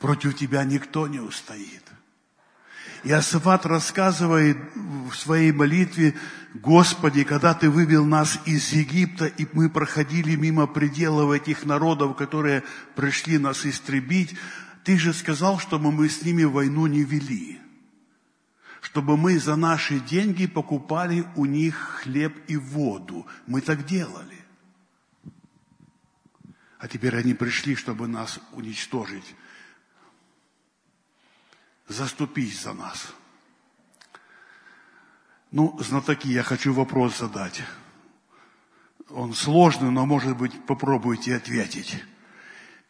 Против 0.00 0.36
Тебя 0.36 0.64
никто 0.64 1.06
не 1.06 1.20
устоит. 1.20 1.84
Иосафат 3.04 3.66
рассказывает 3.66 4.58
в 4.74 5.14
своей 5.14 5.52
молитве, 5.52 6.14
Господи, 6.54 7.24
когда 7.24 7.54
Ты 7.54 7.70
вывел 7.70 8.04
нас 8.04 8.40
из 8.44 8.72
Египта, 8.72 9.26
и 9.26 9.46
мы 9.52 9.68
проходили 9.68 10.34
мимо 10.34 10.66
пределов 10.66 11.32
этих 11.32 11.64
народов, 11.64 12.16
которые 12.16 12.64
пришли 12.96 13.38
нас 13.38 13.64
истребить, 13.64 14.34
Ты 14.84 14.98
же 14.98 15.12
сказал, 15.12 15.58
чтобы 15.58 15.92
мы 15.92 16.08
с 16.08 16.22
ними 16.22 16.44
войну 16.44 16.86
не 16.86 17.04
вели, 17.04 17.60
чтобы 18.80 19.16
мы 19.16 19.38
за 19.38 19.56
наши 19.56 20.00
деньги 20.00 20.46
покупали 20.46 21.24
у 21.36 21.44
них 21.44 22.00
хлеб 22.02 22.34
и 22.48 22.56
воду. 22.56 23.26
Мы 23.46 23.60
так 23.60 23.86
делали. 23.86 24.38
А 26.78 26.86
теперь 26.88 27.16
они 27.16 27.34
пришли, 27.34 27.74
чтобы 27.74 28.08
нас 28.08 28.40
уничтожить 28.52 29.34
заступись 31.88 32.62
за 32.62 32.72
нас. 32.72 33.12
Ну, 35.50 35.78
знатоки, 35.80 36.28
я 36.28 36.42
хочу 36.42 36.72
вопрос 36.72 37.18
задать. 37.18 37.62
Он 39.08 39.32
сложный, 39.32 39.90
но, 39.90 40.04
может 40.04 40.36
быть, 40.36 40.66
попробуйте 40.66 41.34
ответить. 41.34 42.04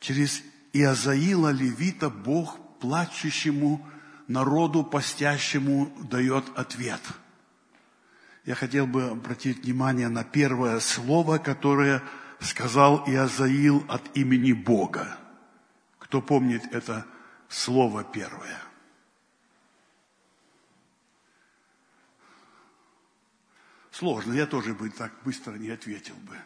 Через 0.01 0.43
Иозаила 0.73 1.51
Левита 1.51 2.11
Бог 2.11 2.59
плачущему 2.81 3.87
народу, 4.27 4.83
постящему, 4.83 5.93
дает 6.11 6.45
ответ. 6.57 7.01
Я 8.45 8.55
хотел 8.55 8.87
бы 8.87 9.11
обратить 9.11 9.65
внимание 9.65 10.09
на 10.09 10.25
первое 10.25 10.81
слово, 10.81 11.39
которое 11.39 12.03
сказал 12.41 13.05
Иозаил 13.07 13.85
от 13.89 14.17
имени 14.17 14.53
Бога. 14.53 15.17
Кто 15.99 16.21
помнит 16.21 16.63
это 16.73 17.07
слово 17.49 18.05
первое? 18.05 18.68
Сложно, 23.99 24.33
я 24.33 24.47
тоже 24.47 24.75
бы 24.75 24.91
так 24.91 25.13
быстро 25.25 25.55
не 25.55 25.71
ответил 25.71 26.15
бы. 26.15 26.39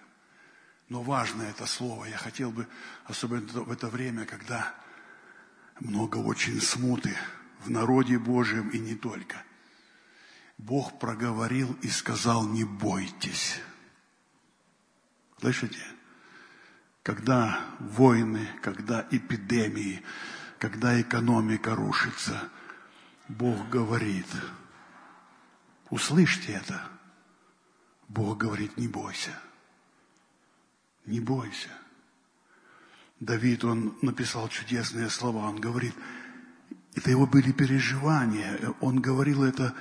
Но 0.89 1.03
важно 1.03 1.43
это 1.43 1.67
слово. 1.67 2.07
Я 2.07 2.17
хотел 2.17 2.51
бы, 2.51 2.67
особенно 3.05 3.47
в 3.65 3.71
это 3.71 3.89
время, 3.89 4.25
когда 4.25 4.75
много 5.79 6.17
очень 6.17 6.63
смуты 6.63 7.15
в 7.61 7.69
народе 7.69 8.19
Божьем 8.19 8.71
и 8.71 8.79
не 8.79 8.95
только. 8.95 9.45
Бог 10.57 10.99
проговорил 10.99 11.77
и 11.83 11.89
сказал, 11.89 12.49
не 12.49 12.65
бойтесь. 12.65 13.61
Слышите? 15.39 15.85
Когда 17.03 17.61
войны, 17.81 18.49
когда 18.63 19.07
эпидемии, 19.11 20.03
когда 20.59 20.99
экономика 20.99 21.75
рушится, 21.75 22.49
Бог 23.29 23.69
говорит, 23.69 24.29
услышьте 25.91 26.53
это. 26.55 26.89
Бог 28.15 28.37
говорит, 28.37 28.77
не 28.77 28.89
бойся. 28.89 29.31
Не 31.07 31.21
бойся. 31.21 31.71
Давид, 33.21 33.65
он 33.65 33.97
написал 34.03 34.49
чудесные 34.49 35.09
слова. 35.09 35.49
Он 35.49 35.59
говорит, 35.59 35.95
это 36.95 37.11
его 37.11 37.27
были 37.27 37.53
переживания. 37.53 38.75
Он 38.81 39.01
говорил 39.01 39.43
это, 39.43 39.75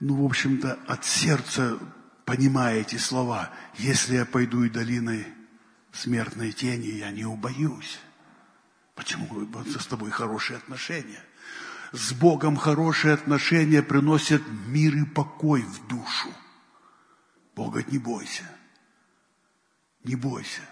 ну, 0.00 0.22
в 0.22 0.24
общем-то, 0.24 0.78
от 0.86 1.04
сердца, 1.04 1.78
понимая 2.24 2.80
эти 2.80 2.96
слова. 2.96 3.50
Если 3.74 4.14
я 4.14 4.24
пойду 4.24 4.64
и 4.64 4.70
долиной 4.70 5.26
смертной 5.92 6.52
тени, 6.52 6.86
я 6.86 7.10
не 7.10 7.26
убоюсь. 7.26 7.98
Почему? 8.94 9.46
С 9.78 9.86
тобой 9.86 10.10
хорошие 10.10 10.56
отношения. 10.56 11.22
С 11.92 12.14
Богом 12.14 12.56
хорошие 12.56 13.12
отношения 13.12 13.82
приносят 13.82 14.42
мир 14.68 14.96
и 14.96 15.04
покой 15.04 15.60
в 15.60 15.86
душу. 15.86 16.30
Бог 17.54 17.70
говорит, 17.70 17.92
не 17.92 17.98
бойся. 17.98 18.44
Не 20.02 20.16
бойся 20.16 20.62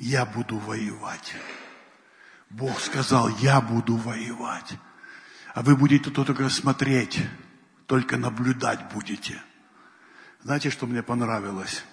я 0.00 0.24
буду 0.24 0.56
воевать. 0.56 1.34
Бог 2.48 2.80
сказал, 2.80 3.28
я 3.28 3.60
буду 3.60 3.96
воевать. 3.96 4.78
А 5.54 5.62
вы 5.62 5.76
будете 5.76 6.10
только 6.10 6.48
смотреть, 6.48 7.20
только 7.86 8.16
наблюдать 8.16 8.92
будете. 8.92 9.40
Знаете, 10.42 10.70
что 10.70 10.86
мне 10.86 11.02
понравилось? 11.02 11.84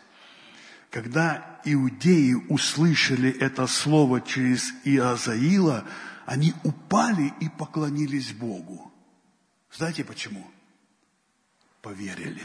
Когда 0.89 1.59
иудеи 1.65 2.33
услышали 2.33 3.29
это 3.29 3.67
слово 3.67 4.21
через 4.21 4.71
Иозаила, 4.85 5.85
они 6.25 6.53
упали 6.63 7.33
и 7.41 7.49
поклонились 7.49 8.31
Богу. 8.31 8.91
Знаете 9.71 10.05
почему? 10.05 10.49
Поверили. 11.81 12.41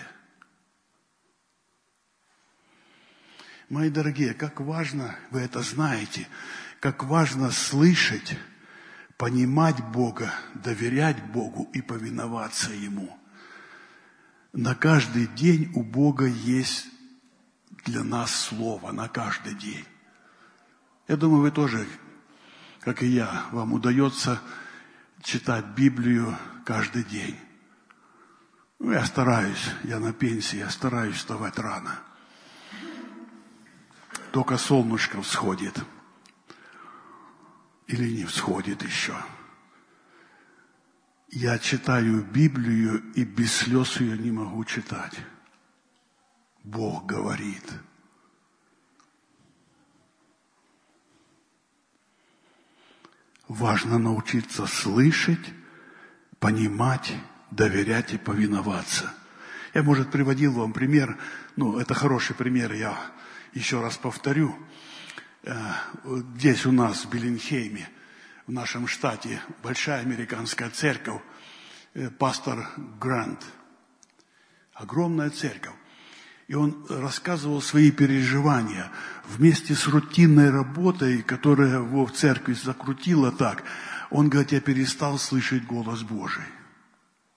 Мои 3.73 3.89
дорогие, 3.89 4.35
как 4.35 4.61
важно, 4.61 5.17
вы 5.31 5.41
это 5.41 5.63
знаете, 5.63 6.29
как 6.79 7.05
важно 7.05 7.51
слышать, 7.51 8.37
понимать 9.17 9.83
Бога, 9.83 10.31
доверять 10.53 11.17
Богу 11.33 11.71
и 11.73 11.81
повиноваться 11.81 12.71
Ему. 12.71 13.19
На 14.53 14.75
каждый 14.75 15.27
день 15.27 15.73
у 15.75 15.83
Бога 15.83 16.27
есть 16.27 16.85
для 17.87 18.05
нас 18.05 18.31
Слово, 18.31 18.93
на 18.93 19.09
каждый 19.09 19.55
день. 19.55 19.87
Я 21.09 21.17
думаю, 21.17 21.41
вы 21.41 21.51
тоже, 21.51 21.87
как 22.81 23.03
и 23.03 23.07
я, 23.07 23.47
вам 23.53 23.73
удается 23.73 24.39
читать 25.23 25.65
Библию 25.75 26.37
каждый 26.67 27.05
день. 27.05 27.39
Ну, 28.79 28.93
я 28.93 29.07
стараюсь, 29.07 29.71
я 29.85 29.99
на 29.99 30.13
пенсии, 30.13 30.59
я 30.59 30.69
стараюсь 30.69 31.17
вставать 31.17 31.59
рано– 31.59 32.01
только 34.33 34.57
солнышко 34.57 35.21
всходит. 35.23 35.79
Или 37.87 38.11
не 38.11 38.25
всходит 38.25 38.83
еще. 38.83 39.15
Я 41.29 41.59
читаю 41.59 42.25
Библию 42.25 43.03
и 43.15 43.25
без 43.25 43.53
слез 43.53 44.01
ее 44.01 44.17
не 44.19 44.31
могу 44.31 44.65
читать. 44.65 45.19
Бог 46.65 47.07
говорит. 47.07 47.65
Важно 53.49 53.99
научиться 53.99 54.67
слышать, 54.67 55.53
понимать, 56.39 57.15
доверять 57.51 58.15
и 58.15 58.19
повиноваться. 58.19 59.13
Я, 59.75 59.83
может, 59.83 60.11
приводил 60.11 60.53
вам 60.53 60.73
пример, 60.73 61.19
ну, 61.57 61.79
это 61.79 61.93
хороший 61.93 62.35
пример, 62.35 62.73
я 62.73 62.97
еще 63.55 63.81
раз 63.81 63.97
повторю, 63.97 64.55
э, 65.43 65.55
здесь 66.37 66.67
у 66.67 66.73
нас 66.73 67.05
в 67.05 67.11
Беллинхейме, 67.11 67.89
в 68.47 68.53
нашем 68.53 68.87
штате, 68.87 69.41
большая 69.63 70.01
американская 70.01 70.71
церковь, 70.71 71.21
э, 71.95 72.11
пастор 72.11 72.69
Грант, 73.01 73.45
огромная 74.75 75.31
церковь. 75.31 75.75
И 76.49 76.55
он 76.55 76.85
рассказывал 76.89 77.63
свои 77.63 77.91
переживания 77.91 78.91
вместе 79.27 79.75
с 79.75 79.87
рутинной 79.87 80.51
работой, 80.51 81.23
которая 81.23 81.79
его 81.79 82.07
в 82.07 82.13
церкви 82.13 82.53
закрутила 82.53 83.33
так. 83.33 83.63
Он 84.11 84.29
говорит, 84.29 84.53
я 84.53 84.61
перестал 84.61 85.19
слышать 85.19 85.65
голос 85.65 86.03
Божий. 86.03 86.45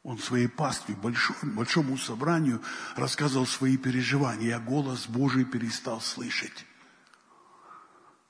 Он 0.05 0.19
своей 0.19 0.47
пастве, 0.47 0.93
большому, 0.93 1.55
большому 1.55 1.97
собранию 1.97 2.61
рассказывал 2.95 3.47
свои 3.47 3.75
переживания. 3.75 4.49
Я 4.49 4.59
голос 4.59 5.07
Божий 5.07 5.45
перестал 5.45 5.99
слышать. 5.99 6.67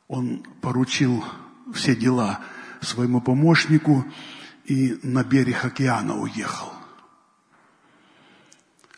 Он 0.08 0.42
поручил 0.62 1.22
все 1.74 1.94
дела 1.94 2.40
своему 2.80 3.20
помощнику 3.20 4.10
и 4.64 4.98
на 5.04 5.26
берег 5.26 5.66
океана 5.66 6.16
уехал. 6.16 6.72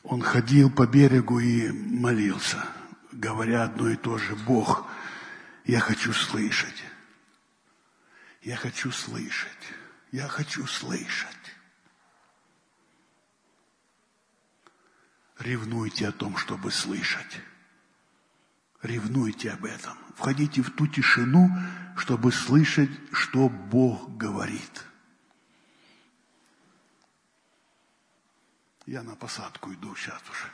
Он 0.03 0.21
ходил 0.21 0.69
по 0.69 0.85
берегу 0.85 1.39
и 1.39 1.71
молился, 1.71 2.63
говоря 3.11 3.63
одно 3.63 3.89
и 3.89 3.95
то 3.95 4.19
же, 4.19 4.35
Бог, 4.35 4.85
я 5.65 5.79
хочу 5.79 6.13
слышать. 6.13 6.83
Я 8.43 8.55
хочу 8.55 8.91
слышать. 8.91 9.49
Я 10.11 10.27
хочу 10.27 10.67
слышать. 10.67 11.27
Ревнуйте 15.47 16.09
о 16.09 16.11
том, 16.11 16.35
чтобы 16.35 16.71
слышать. 16.71 17.39
Ревнуйте 18.81 19.51
об 19.51 19.63
этом. 19.63 19.97
Входите 20.17 20.61
в 20.61 20.71
ту 20.71 20.87
тишину, 20.87 21.49
чтобы 21.95 22.33
слышать, 22.33 22.91
что 23.13 23.47
Бог 23.47 24.17
говорит. 24.17 24.83
Я 28.85 29.03
на 29.03 29.15
посадку 29.15 29.71
иду 29.73 29.95
сейчас 29.95 30.21
уже. 30.29 30.51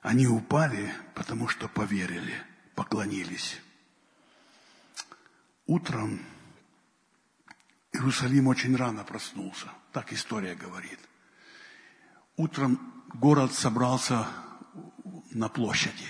Они 0.00 0.28
упали, 0.28 0.94
потому 1.16 1.48
что 1.48 1.66
поверили, 1.66 2.40
поклонились. 2.76 3.60
Утром 5.66 6.24
Иерусалим 7.90 8.46
очень 8.46 8.76
рано 8.76 9.02
проснулся. 9.02 9.68
Так 9.92 10.12
история 10.12 10.54
говорит. 10.54 10.98
Утром 12.36 13.04
город 13.12 13.52
собрался 13.52 14.26
на 15.32 15.48
площади. 15.48 16.08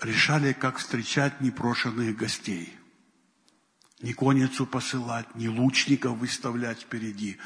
Решали, 0.00 0.52
как 0.52 0.78
встречать 0.78 1.40
непрошенных 1.40 2.16
гостей. 2.16 2.76
Ни 4.00 4.12
конницу 4.12 4.66
посылать, 4.66 5.32
ни 5.36 5.46
лучников 5.46 6.18
выставлять 6.18 6.80
впереди. 6.80 7.38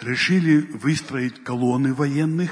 Решили 0.00 0.58
выстроить 0.60 1.42
колонны 1.42 1.94
военных, 1.94 2.50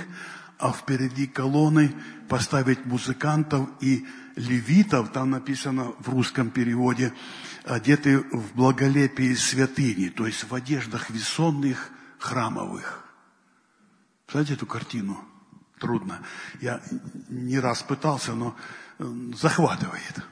а 0.63 0.73
впереди 0.73 1.27
колонны 1.27 1.93
поставить 2.29 2.87
музыкантов 2.87 3.69
и 3.81 4.07
левитов, 4.37 5.11
там 5.13 5.31
написано 5.31 5.93
в 5.99 6.09
русском 6.09 6.51
переводе, 6.51 7.13
одеты 7.65 8.21
в 8.21 8.55
благолепие 8.55 9.35
святыни, 9.37 10.09
то 10.09 10.25
есть 10.25 10.45
в 10.45 10.55
одеждах 10.55 11.11
весонных 11.11 11.91
храмовых. 12.21 13.05
Знаете 14.31 14.55
эту 14.55 14.67
картину? 14.67 15.19
Трудно. 15.81 16.21
Я 16.61 16.81
не 17.29 17.59
раз 17.59 17.83
пытался, 17.83 18.35
но 18.35 18.55
э, 19.01 19.05
захватывает. 19.35 20.25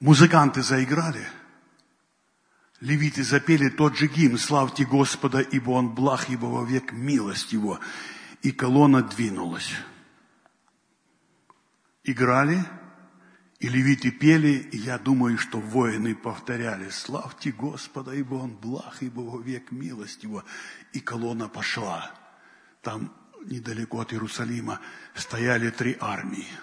Музыканты 0.00 0.62
заиграли, 0.62 1.28
Левиты 2.86 3.24
запели 3.24 3.68
тот 3.68 3.96
же 3.96 4.06
гимн 4.06 4.38
«Славьте 4.38 4.84
Господа, 4.84 5.40
ибо 5.40 5.70
Он 5.70 5.92
благ, 5.92 6.30
ибо 6.30 6.46
вовек 6.46 6.92
милость 6.92 7.52
Его». 7.52 7.80
И 8.42 8.52
колонна 8.52 9.02
двинулась. 9.02 9.72
Играли, 12.04 12.64
и 13.58 13.68
левиты 13.68 14.12
пели, 14.12 14.68
и 14.70 14.76
я 14.76 14.98
думаю, 14.98 15.36
что 15.36 15.58
воины 15.58 16.14
повторяли 16.14 16.88
«Славьте 16.90 17.50
Господа, 17.50 18.12
ибо 18.12 18.34
Он 18.34 18.54
благ, 18.54 18.98
ибо 19.00 19.22
вовек 19.22 19.72
милость 19.72 20.22
Его». 20.22 20.44
И 20.92 21.00
колонна 21.00 21.48
пошла. 21.48 22.14
Там 22.82 23.12
недалеко 23.46 23.98
от 23.98 24.12
Иерусалима 24.12 24.78
стояли 25.16 25.70
три 25.70 25.96
армии– 25.98 26.46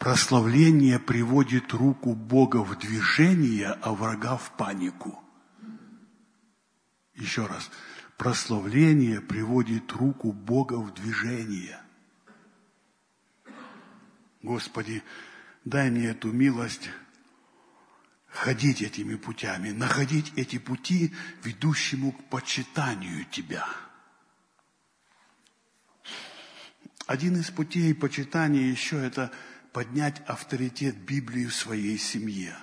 Прославление 0.00 0.98
приводит 0.98 1.74
руку 1.74 2.14
Бога 2.14 2.64
в 2.64 2.78
движение, 2.78 3.76
а 3.82 3.92
врага 3.92 4.38
в 4.38 4.56
панику. 4.56 5.22
Еще 7.14 7.44
раз. 7.44 7.70
Прославление 8.16 9.20
приводит 9.20 9.92
руку 9.92 10.32
Бога 10.32 10.76
в 10.76 10.94
движение. 10.94 11.78
Господи, 14.40 15.02
дай 15.66 15.90
мне 15.90 16.06
эту 16.06 16.32
милость 16.32 16.88
ходить 18.26 18.80
этими 18.80 19.16
путями, 19.16 19.68
находить 19.68 20.32
эти 20.34 20.56
пути, 20.56 21.14
ведущему 21.44 22.12
к 22.12 22.24
почитанию 22.30 23.26
Тебя. 23.26 23.68
Один 27.06 27.36
из 27.36 27.50
путей 27.50 27.94
почитания 27.94 28.62
еще 28.62 28.96
это– 28.96 29.30
поднять 29.72 30.20
авторитет 30.26 30.96
Библии 30.96 31.46
в 31.46 31.54
своей 31.54 31.98
семье. 31.98 32.56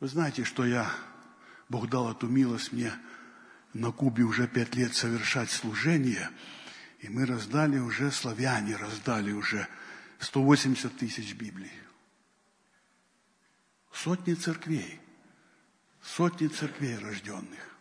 Вы 0.00 0.08
знаете, 0.08 0.44
что 0.44 0.64
я, 0.64 0.90
Бог 1.68 1.88
дал 1.88 2.12
эту 2.12 2.28
милость 2.28 2.72
мне 2.72 2.92
на 3.72 3.92
Кубе 3.92 4.24
уже 4.24 4.46
пять 4.46 4.74
лет 4.74 4.94
совершать 4.94 5.50
служение, 5.50 6.30
и 7.00 7.08
мы 7.08 7.26
раздали 7.26 7.78
уже, 7.78 8.10
славяне 8.10 8.76
раздали 8.76 9.32
уже 9.32 9.66
180 10.18 10.96
тысяч 10.96 11.34
Библий. 11.34 11.72
Сотни 13.92 14.34
церквей, 14.34 15.00
сотни 16.02 16.48
церквей 16.48 16.98
рожденных. 16.98 17.76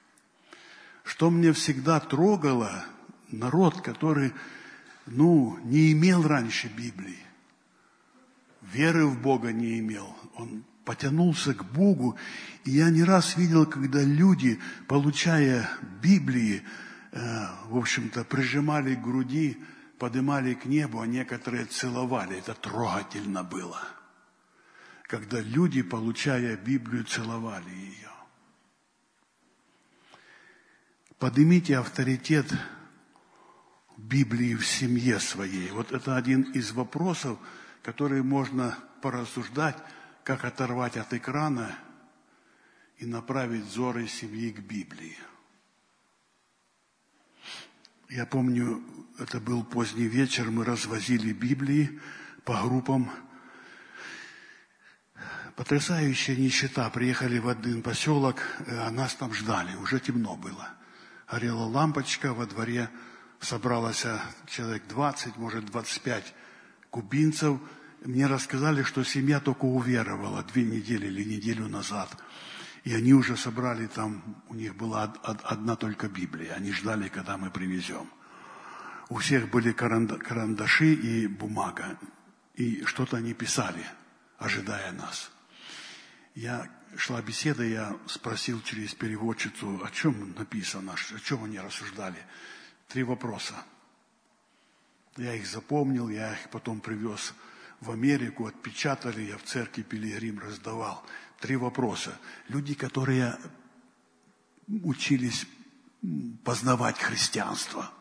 Что 1.03 1.29
мне 1.29 1.53
всегда 1.53 1.99
трогало, 1.99 2.85
народ, 3.29 3.81
который 3.81 4.33
ну, 5.05 5.57
не 5.63 5.91
имел 5.91 6.27
раньше 6.27 6.67
Библии, 6.67 7.19
веры 8.61 9.05
в 9.05 9.21
Бога 9.21 9.51
не 9.51 9.79
имел, 9.79 10.15
он 10.35 10.63
потянулся 10.85 11.53
к 11.53 11.65
Богу. 11.65 12.15
И 12.63 12.71
я 12.71 12.89
не 12.89 13.03
раз 13.03 13.35
видел, 13.35 13.65
когда 13.65 14.01
люди, 14.01 14.59
получая 14.87 15.69
Библии, 16.01 16.63
э, 17.11 17.45
в 17.67 17.77
общем-то, 17.77 18.23
прижимали 18.23 18.95
к 18.95 19.01
груди, 19.01 19.57
поднимали 19.97 20.53
к 20.53 20.65
небу, 20.65 21.01
а 21.01 21.07
некоторые 21.07 21.65
целовали. 21.65 22.37
Это 22.37 22.53
трогательно 22.53 23.43
было. 23.43 23.81
Когда 25.03 25.39
люди, 25.39 25.81
получая 25.81 26.55
Библию, 26.55 27.03
целовали 27.03 27.69
ее. 27.69 28.09
Поднимите 31.19 31.77
авторитет 31.77 32.51
Библии 34.07 34.53
в 34.53 34.65
семье 34.65 35.19
своей. 35.19 35.71
Вот 35.71 35.91
это 35.91 36.15
один 36.15 36.43
из 36.53 36.71
вопросов, 36.71 37.39
который 37.81 38.21
можно 38.21 38.77
порассуждать, 39.01 39.77
как 40.23 40.45
оторвать 40.45 40.97
от 40.97 41.13
экрана 41.13 41.75
и 42.97 43.05
направить 43.05 43.65
взоры 43.65 44.07
семьи 44.07 44.51
к 44.51 44.59
Библии. 44.59 45.17
Я 48.09 48.25
помню, 48.25 48.83
это 49.17 49.39
был 49.39 49.63
поздний 49.63 50.07
вечер, 50.07 50.51
мы 50.51 50.63
развозили 50.63 51.33
Библии 51.33 51.99
по 52.43 52.61
группам. 52.61 53.09
Потрясающая 55.55 56.35
нищета. 56.35 56.89
Приехали 56.89 57.39
в 57.39 57.47
один 57.47 57.81
поселок, 57.81 58.41
а 58.67 58.91
нас 58.91 59.15
там 59.15 59.33
ждали, 59.33 59.75
уже 59.77 59.99
темно 59.99 60.35
было. 60.35 60.69
Горела 61.31 61.63
лампочка 61.63 62.33
во 62.33 62.45
дворе, 62.45 62.89
собралось 63.39 64.05
а, 64.05 64.21
человек 64.47 64.87
20, 64.87 65.37
может 65.37 65.65
25 65.65 66.33
кубинцев. 66.89 67.59
Мне 68.03 68.27
рассказали, 68.27 68.83
что 68.83 69.03
семья 69.03 69.39
только 69.39 69.65
уверовала 69.65 70.43
две 70.43 70.63
недели 70.63 71.07
или 71.07 71.23
неделю 71.23 71.67
назад. 71.67 72.09
И 72.83 72.93
они 72.93 73.13
уже 73.13 73.35
собрали 73.35 73.87
там, 73.87 74.43
у 74.47 74.53
них 74.53 74.75
была 74.75 75.03
одна 75.23 75.75
только 75.75 76.07
Библия. 76.07 76.53
Они 76.53 76.71
ждали, 76.71 77.07
когда 77.07 77.37
мы 77.37 77.49
привезем. 77.49 78.09
У 79.09 79.17
всех 79.17 79.49
были 79.49 79.71
карандаши 79.71 80.93
и 80.93 81.27
бумага. 81.27 81.97
И 82.53 82.83
что-то 82.85 83.17
они 83.17 83.33
писали, 83.33 83.85
ожидая 84.37 84.91
нас. 84.91 85.31
Я 86.35 86.69
шла 86.95 87.21
беседа, 87.21 87.63
я 87.63 87.95
спросил 88.05 88.61
через 88.61 88.93
переводчицу, 88.93 89.81
о 89.83 89.89
чем 89.89 90.33
написано, 90.37 90.93
о 90.93 91.19
чем 91.19 91.43
они 91.43 91.59
рассуждали 91.59 92.17
три 92.87 93.03
вопроса. 93.03 93.55
Я 95.17 95.33
их 95.33 95.47
запомнил, 95.47 96.09
я 96.09 96.33
их 96.33 96.49
потом 96.49 96.81
привез 96.81 97.33
в 97.79 97.91
Америку, 97.91 98.47
отпечатали, 98.47 99.21
я 99.21 99.37
в 99.37 99.43
церкви 99.43 99.81
Пилигрим 99.81 100.39
раздавал. 100.39 101.03
Три 101.39 101.55
вопроса. 101.55 102.17
Люди, 102.47 102.73
которые 102.73 103.37
учились 104.67 105.45
познавать 106.43 106.99
христианство, 106.99 107.91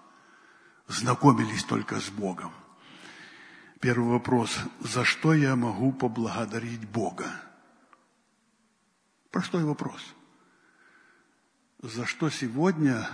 знакомились 0.88 1.64
только 1.64 2.00
с 2.00 2.08
Богом. 2.10 2.52
Первый 3.80 4.12
вопрос. 4.12 4.56
За 4.80 5.04
что 5.04 5.34
я 5.34 5.56
могу 5.56 5.92
поблагодарить 5.92 6.88
Бога? 6.88 7.30
Простой 9.30 9.64
вопрос. 9.64 10.00
За 11.82 12.06
что 12.06 12.30
сегодня 12.30 13.08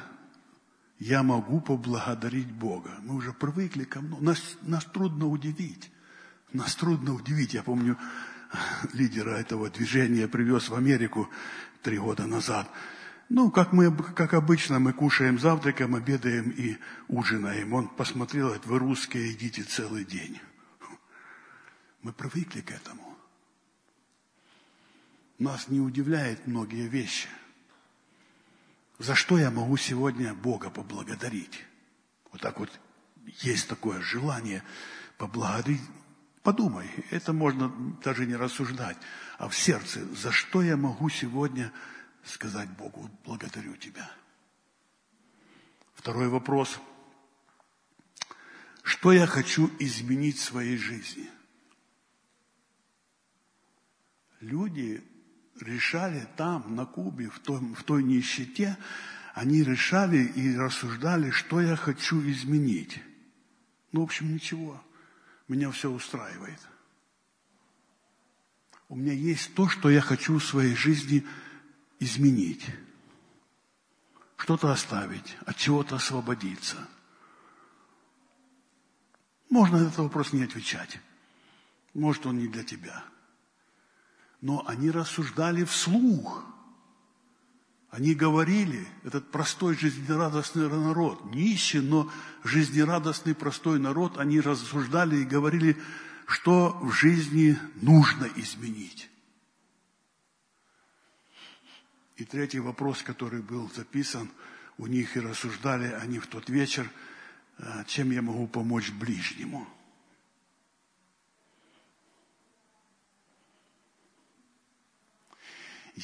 я 1.00 1.22
могу 1.22 1.60
поблагодарить 1.62 2.52
Бога. 2.52 2.90
Мы 3.02 3.16
уже 3.16 3.32
привыкли 3.32 3.84
ко 3.84 4.00
многому. 4.00 4.22
Нас, 4.26 4.58
нас 4.60 4.84
трудно 4.84 5.28
удивить. 5.28 5.90
Нас 6.52 6.76
трудно 6.76 7.14
удивить. 7.14 7.54
Я 7.54 7.62
помню, 7.62 7.96
лидера 8.92 9.30
этого 9.30 9.70
движения 9.70 10.28
привез 10.28 10.68
в 10.68 10.74
Америку 10.74 11.28
три 11.82 11.98
года 11.98 12.26
назад. 12.26 12.70
Ну, 13.30 13.50
как, 13.50 13.72
мы, 13.72 13.90
как 13.96 14.34
обычно, 14.34 14.78
мы 14.78 14.92
кушаем 14.92 15.38
завтраком, 15.38 15.94
обедаем 15.94 16.50
и 16.50 16.76
ужинаем. 17.08 17.72
Он 17.72 17.88
посмотрел, 17.88 18.46
говорит, 18.48 18.66
вы 18.66 18.78
русские, 18.78 19.32
идите 19.32 19.62
целый 19.62 20.04
день. 20.04 20.38
Мы 22.02 22.12
привыкли 22.12 22.60
к 22.60 22.70
этому. 22.72 23.16
Нас 25.38 25.68
не 25.68 25.80
удивляют 25.80 26.46
многие 26.46 26.88
вещи– 26.88 27.28
за 29.00 29.14
что 29.14 29.38
я 29.38 29.50
могу 29.50 29.78
сегодня 29.78 30.34
Бога 30.34 30.68
поблагодарить? 30.68 31.64
Вот 32.30 32.42
так 32.42 32.60
вот 32.60 32.70
есть 33.40 33.66
такое 33.66 34.00
желание 34.02 34.62
поблагодарить. 35.16 35.80
Подумай, 36.42 36.86
это 37.10 37.32
можно 37.32 37.70
даже 38.04 38.26
не 38.26 38.36
рассуждать, 38.36 38.98
а 39.38 39.48
в 39.48 39.56
сердце, 39.56 40.04
за 40.14 40.30
что 40.30 40.62
я 40.62 40.76
могу 40.76 41.08
сегодня 41.08 41.72
сказать 42.24 42.68
Богу, 42.76 43.10
благодарю 43.24 43.74
Тебя. 43.76 44.10
Второй 45.94 46.28
вопрос. 46.28 46.78
Что 48.82 49.12
я 49.12 49.26
хочу 49.26 49.70
изменить 49.78 50.36
в 50.36 50.44
своей 50.44 50.76
жизни? 50.76 51.30
Люди 54.40 55.02
решали 55.58 56.26
там, 56.36 56.74
на 56.76 56.86
Кубе, 56.86 57.28
в, 57.28 57.38
том, 57.40 57.74
в 57.74 57.82
той 57.82 58.02
нищете, 58.02 58.76
они 59.34 59.62
решали 59.62 60.18
и 60.18 60.56
рассуждали, 60.56 61.30
что 61.30 61.60
я 61.60 61.76
хочу 61.76 62.20
изменить. 62.30 63.00
Ну, 63.92 64.00
в 64.00 64.04
общем, 64.04 64.32
ничего. 64.34 64.82
Меня 65.48 65.70
все 65.70 65.90
устраивает. 65.90 66.60
У 68.88 68.96
меня 68.96 69.12
есть 69.12 69.54
то, 69.54 69.68
что 69.68 69.90
я 69.90 70.00
хочу 70.00 70.38
в 70.38 70.44
своей 70.44 70.74
жизни 70.74 71.26
изменить. 72.00 72.66
Что-то 74.36 74.72
оставить, 74.72 75.36
от 75.46 75.56
чего-то 75.56 75.96
освободиться. 75.96 76.76
Можно 79.48 79.78
на 79.78 79.82
этот 79.82 79.98
вопрос 79.98 80.32
не 80.32 80.44
отвечать. 80.44 80.98
Может, 81.94 82.26
он 82.26 82.38
не 82.38 82.48
для 82.48 82.62
тебя 82.64 83.04
но 84.40 84.66
они 84.66 84.90
рассуждали 84.90 85.64
вслух. 85.64 86.44
Они 87.90 88.14
говорили, 88.14 88.86
этот 89.04 89.30
простой 89.30 89.76
жизнерадостный 89.76 90.68
народ, 90.68 91.24
нищий, 91.34 91.80
но 91.80 92.10
жизнерадостный 92.44 93.34
простой 93.34 93.80
народ, 93.80 94.16
они 94.18 94.40
рассуждали 94.40 95.16
и 95.16 95.24
говорили, 95.24 95.76
что 96.26 96.78
в 96.80 96.92
жизни 96.92 97.58
нужно 97.82 98.28
изменить. 98.36 99.10
И 102.16 102.24
третий 102.24 102.60
вопрос, 102.60 103.02
который 103.02 103.42
был 103.42 103.70
записан 103.74 104.30
у 104.78 104.86
них 104.86 105.16
и 105.16 105.20
рассуждали 105.20 105.92
они 105.92 106.20
в 106.20 106.26
тот 106.26 106.48
вечер, 106.48 106.88
э, 107.58 107.84
чем 107.86 108.12
я 108.12 108.22
могу 108.22 108.46
помочь 108.46 108.90
ближнему– 108.92 109.66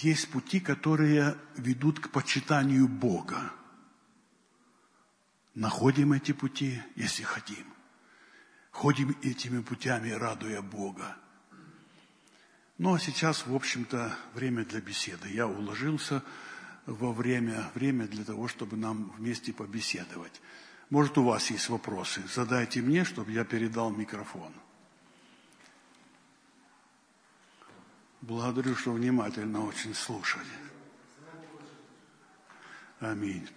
есть 0.02 0.28
пути, 0.28 0.60
которые 0.60 1.36
ведут 1.56 2.00
к 2.00 2.10
почитанию 2.10 2.86
Бога. 2.86 3.52
Находим 5.54 6.12
эти 6.12 6.32
пути, 6.32 6.82
если 6.96 7.22
хотим. 7.22 7.64
Ходим 8.70 9.16
этими 9.22 9.62
путями, 9.62 10.10
радуя 10.10 10.60
Бога. 10.60 11.16
Ну, 12.76 12.92
а 12.92 12.98
сейчас, 12.98 13.46
в 13.46 13.54
общем-то, 13.54 14.14
время 14.34 14.66
для 14.66 14.82
беседы. 14.82 15.30
Я 15.30 15.46
уложился 15.46 16.22
во 16.84 17.12
время, 17.12 17.70
время 17.74 18.06
для 18.06 18.24
того, 18.24 18.48
чтобы 18.48 18.76
нам 18.76 19.14
вместе 19.16 19.54
побеседовать. 19.54 20.42
Может, 20.90 21.16
у 21.16 21.24
вас 21.24 21.50
есть 21.50 21.70
вопросы? 21.70 22.22
Задайте 22.34 22.82
мне, 22.82 23.04
чтобы 23.04 23.32
я 23.32 23.44
передал 23.44 23.90
микрофон. 23.90 24.52
Благодарю, 28.26 28.74
что 28.74 28.90
внимательно 28.90 29.64
очень 29.64 29.94
слушали. 29.94 30.44
Аминь. 32.98 33.48